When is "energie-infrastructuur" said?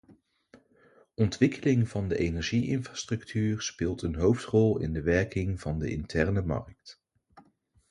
2.17-3.61